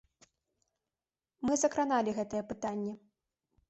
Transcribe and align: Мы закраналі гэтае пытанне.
Мы 1.51 1.61
закраналі 1.67 2.19
гэтае 2.19 2.43
пытанне. 2.53 2.93